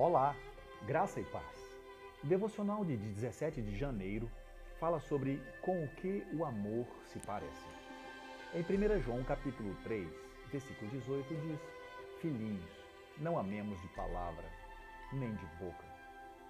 [0.00, 0.32] Olá,
[0.86, 1.76] graça e paz.
[2.22, 4.30] O devocional de 17 de janeiro
[4.78, 7.66] fala sobre com o que o amor se parece.
[8.54, 10.08] Em 1 João capítulo 3,
[10.52, 11.60] versículo 18 diz:
[12.20, 12.70] Filhinhos,
[13.18, 14.44] não amemos de palavra,
[15.14, 15.84] nem de boca,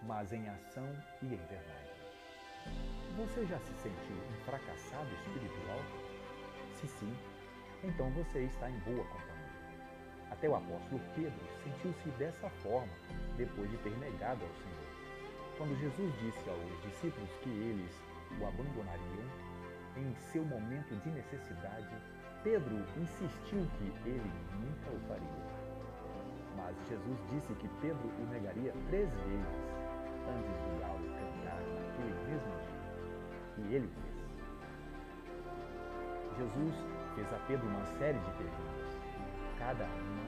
[0.03, 1.91] mas em ação e em verdade.
[3.17, 5.81] Você já se sentiu um fracassado espiritual?
[6.75, 7.17] Se sim,
[7.83, 9.39] então você está em boa companhia.
[10.31, 12.93] Até o apóstolo Pedro sentiu-se dessa forma
[13.39, 14.89] depois de ter negado ao Senhor.
[15.57, 17.91] Quando Jesus disse aos discípulos que eles
[18.39, 19.25] o abandonariam
[19.97, 21.97] em seu momento de necessidade,
[22.43, 25.49] Pedro insistiu que ele nunca o faria.
[26.57, 29.79] Mas Jesus disse que Pedro o negaria três vezes
[30.29, 32.89] antes do galo cantar naquele mesmo dia.
[33.59, 34.19] E ele o fez.
[36.37, 36.75] Jesus
[37.15, 38.99] fez a Pedro uma série de perguntas,
[39.59, 40.25] cada uma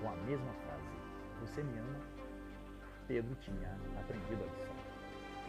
[0.00, 0.96] com a mesma frase:
[1.40, 2.16] Você me ama?
[3.06, 4.76] Pedro tinha aprendido a lição.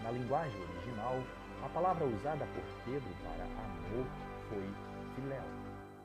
[0.04, 1.24] Na linguagem original,
[1.64, 4.06] a palavra usada por Pedro para amor
[4.50, 4.64] foi
[5.16, 5.44] filéu,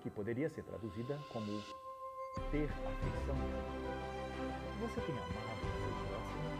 [0.02, 1.62] que poderia ser traduzida como
[2.50, 3.36] ter afeição.
[4.80, 6.52] Você tem amado o seu próximo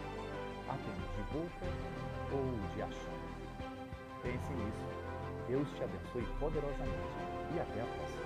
[0.69, 1.67] apenas de boca
[2.33, 3.33] ou de ações?
[4.23, 4.87] Pense nisso.
[5.48, 6.97] Deus te abençoe poderosamente
[7.55, 8.22] e até a próxima.